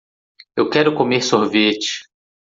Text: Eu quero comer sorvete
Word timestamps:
Eu 0.57 0.67
quero 0.67 0.95
comer 0.95 1.21
sorvete 1.21 2.07